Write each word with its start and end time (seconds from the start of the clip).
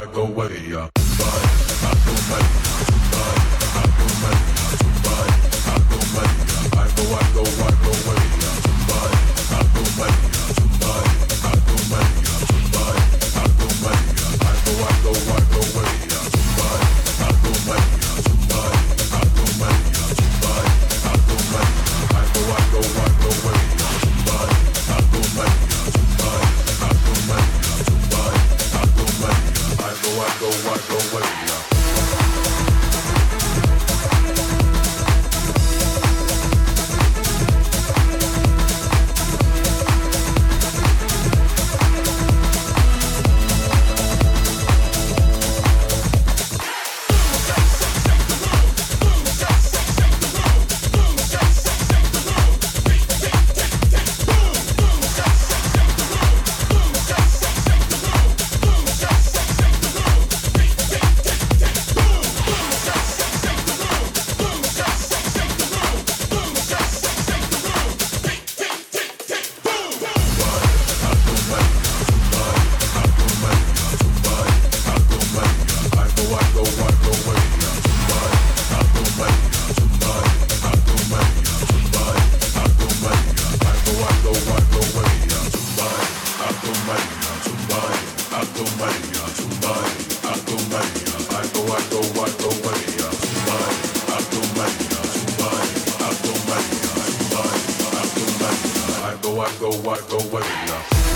I 0.00 0.06
go, 0.14 0.22
away. 0.22 0.49
I 99.40 99.50
go, 99.58 99.70
I 99.70 99.98
go 100.10 100.18
away 100.18 100.42
now. 100.66 101.09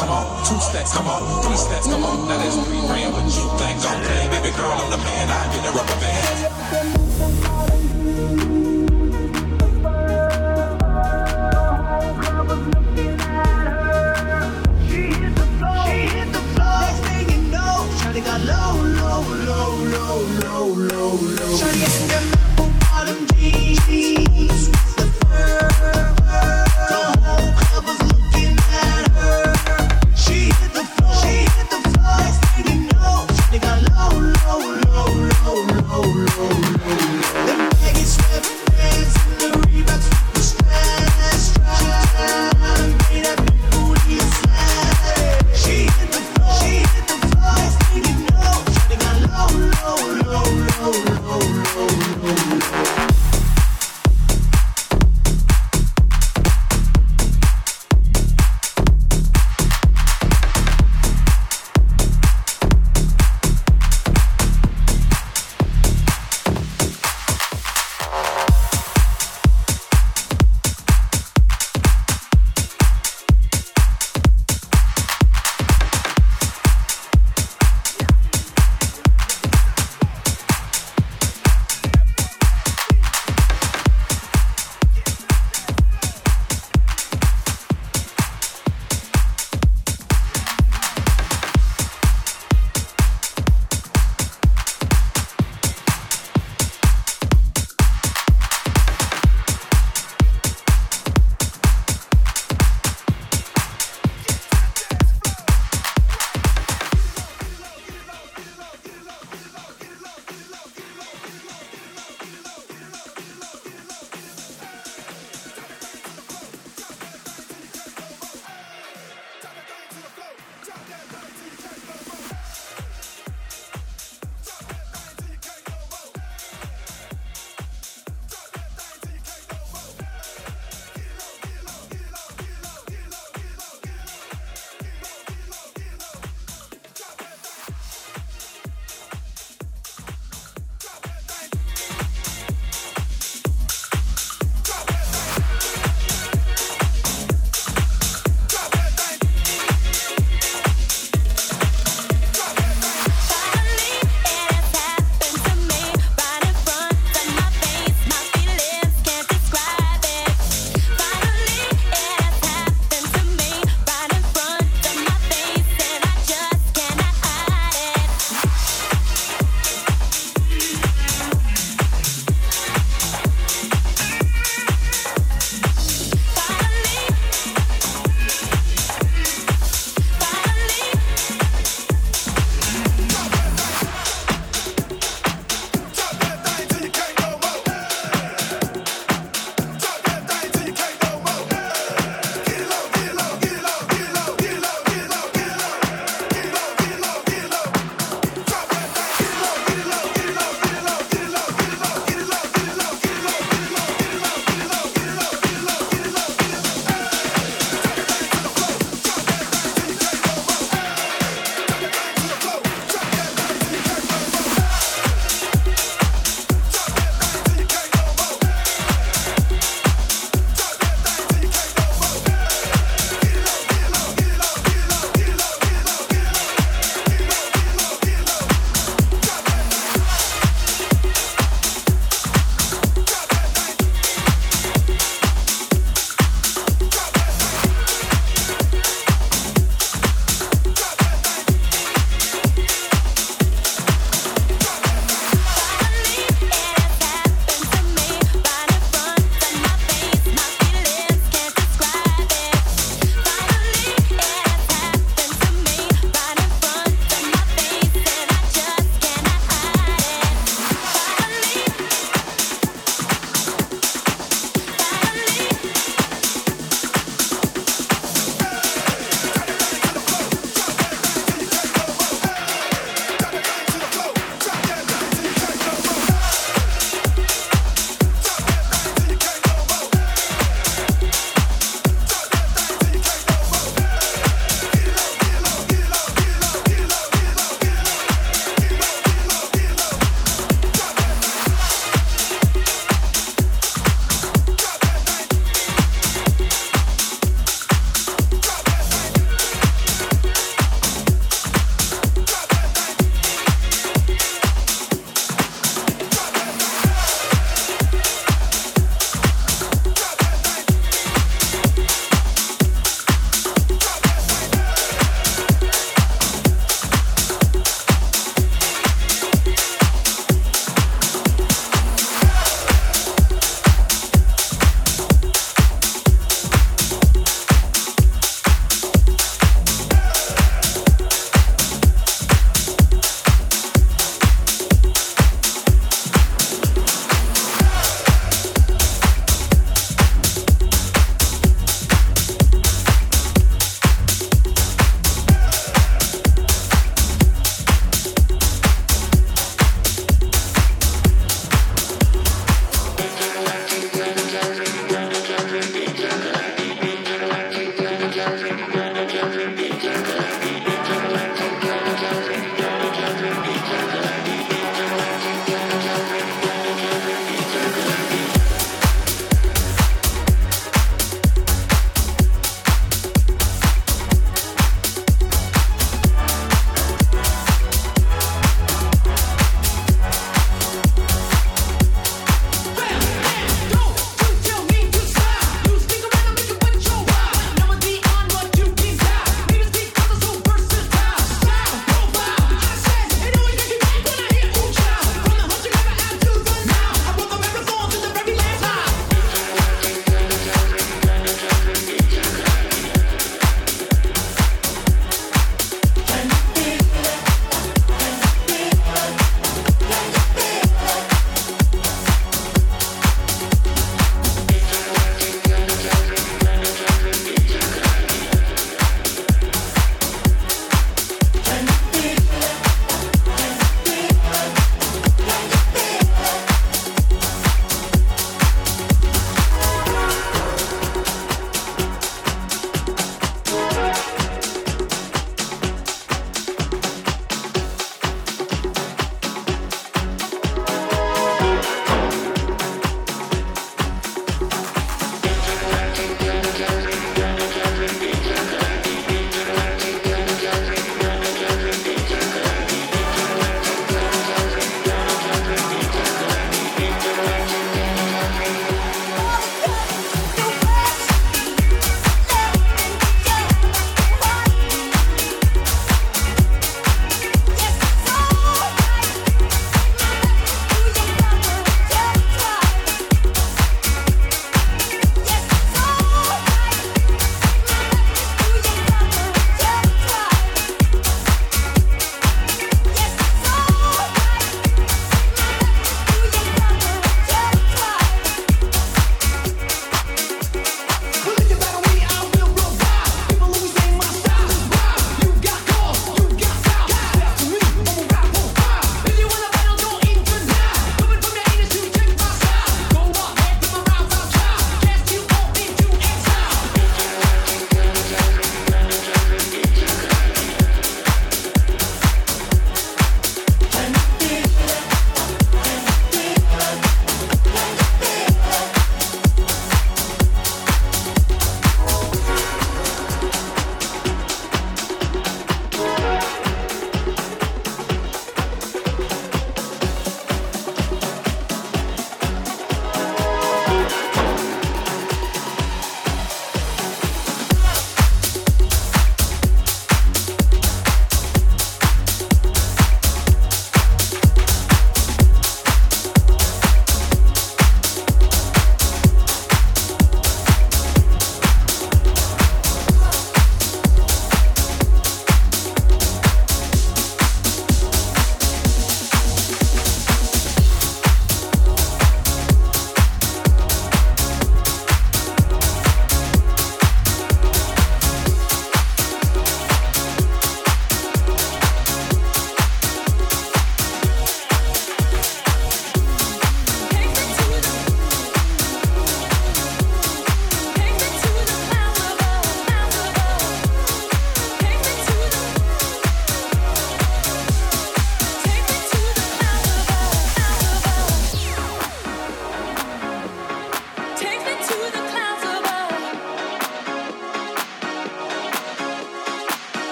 come 0.00 0.10
on, 0.10 0.44
two 0.44 0.60
steps, 0.60 0.92
come 0.94 1.06
on, 1.06 1.42
three 1.42 1.56
steps, 1.56 1.86
come 1.86 2.04
on, 2.04 2.28
that's 2.28 2.56
three 2.66 2.80
rings 2.88 2.99
rubber 5.72 6.00
band. 6.00 6.29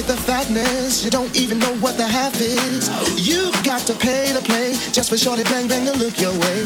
with 0.00 0.16
the 0.16 0.22
fatness. 0.32 1.04
You 1.04 1.10
don't 1.10 1.34
even 1.36 1.58
know 1.58 1.74
what 1.76 1.96
the 1.96 2.06
half 2.06 2.40
is. 2.40 2.88
You've 3.16 3.62
got 3.64 3.82
to 3.82 3.94
pay 3.94 4.32
to 4.32 4.40
play 4.40 4.72
just 4.92 5.10
for 5.10 5.18
shorty 5.18 5.44
bang 5.44 5.68
bang 5.68 5.84
to 5.84 5.92
look 5.98 6.18
your 6.18 6.32
way. 6.32 6.62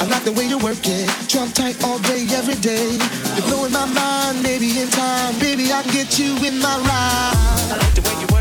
I 0.00 0.06
like 0.10 0.24
the 0.24 0.32
way 0.32 0.46
you 0.46 0.58
work 0.58 0.82
it, 0.82 1.08
trump 1.28 1.54
tight 1.54 1.76
all 1.84 1.98
day 2.00 2.26
every 2.30 2.56
day. 2.56 2.98
You're 3.36 3.46
blowing 3.46 3.72
my 3.72 3.86
mind, 3.86 4.42
maybe 4.42 4.80
in 4.80 4.88
time, 4.88 5.38
baby 5.38 5.72
I 5.72 5.82
can 5.82 5.92
get 5.92 6.18
you 6.18 6.34
in 6.44 6.58
my 6.58 6.76
ride. 6.88 7.70
I 7.70 7.76
like 7.78 7.94
the 7.94 8.02
way 8.02 8.20
you. 8.20 8.33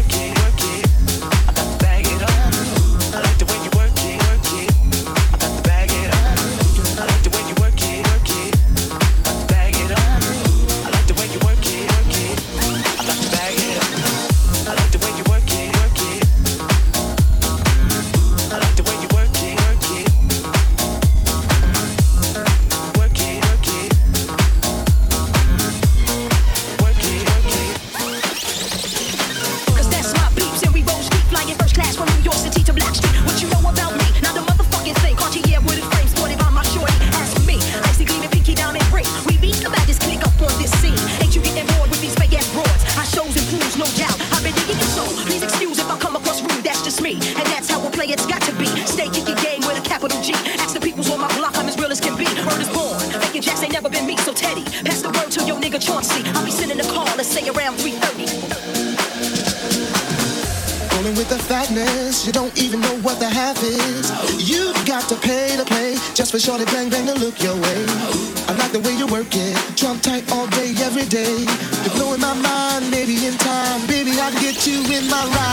you 74.67 74.79
in 74.93 75.07
my 75.07 75.25
ride. 75.25 75.52